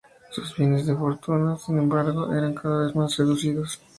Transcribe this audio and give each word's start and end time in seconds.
Sus 0.31 0.55
bienes 0.57 0.87
de 0.87 0.95
fortuna, 0.95 1.57
sin 1.59 1.77
embargo, 1.77 2.33
eran 2.33 2.55
cada 2.55 2.87
vez 2.87 2.95
más 2.95 3.15
reducidos. 3.17 3.79